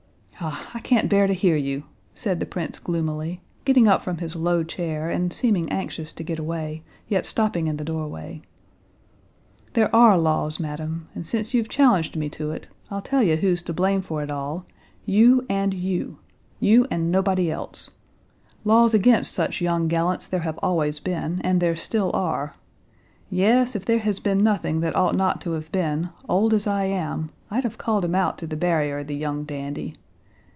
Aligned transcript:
"Ah, 0.43 0.71
I 0.73 0.79
can't 0.79 1.07
bear 1.07 1.27
to 1.27 1.33
hear 1.33 1.55
you!" 1.55 1.83
said 2.15 2.39
the 2.39 2.47
prince 2.47 2.79
gloomily, 2.79 3.43
getting 3.63 3.87
up 3.87 4.01
from 4.01 4.17
his 4.17 4.35
low 4.35 4.63
chair, 4.63 5.07
and 5.07 5.31
seeming 5.31 5.71
anxious 5.71 6.13
to 6.13 6.23
get 6.23 6.39
away, 6.39 6.81
yet 7.07 7.27
stopping 7.27 7.67
in 7.67 7.77
the 7.77 7.83
doorway. 7.85 8.41
"There 9.73 9.95
are 9.95 10.17
laws, 10.17 10.59
madam, 10.59 11.09
and 11.13 11.27
since 11.27 11.53
you've 11.53 11.69
challenged 11.69 12.15
me 12.15 12.27
to 12.29 12.49
it, 12.49 12.65
I'll 12.89 13.03
tell 13.03 13.21
you 13.21 13.35
who's 13.35 13.61
to 13.61 13.73
blame 13.73 14.01
for 14.01 14.23
it 14.23 14.31
all: 14.31 14.65
you 15.05 15.45
and 15.47 15.75
you, 15.75 16.17
you 16.59 16.87
and 16.89 17.11
nobody 17.11 17.51
else. 17.51 17.91
Laws 18.65 18.95
against 18.95 19.35
such 19.35 19.61
young 19.61 19.87
gallants 19.87 20.25
there 20.25 20.39
have 20.39 20.57
always 20.63 20.99
been, 20.99 21.39
and 21.43 21.61
there 21.61 21.75
still 21.75 22.09
are! 22.15 22.55
Yes, 23.29 23.75
if 23.75 23.85
there 23.85 23.99
has 23.99 24.19
been 24.19 24.39
nothing 24.43 24.79
that 24.79 24.95
ought 24.95 25.15
not 25.15 25.39
to 25.41 25.51
have 25.51 25.71
been, 25.71 26.09
old 26.27 26.51
as 26.55 26.65
I 26.65 26.85
am, 26.85 27.29
I'd 27.51 27.61
have 27.63 27.77
called 27.77 28.03
him 28.03 28.15
out 28.15 28.39
to 28.39 28.47
the 28.47 28.57
barrier, 28.57 29.03
the 29.03 29.15
young 29.15 29.43
dandy. 29.43 29.93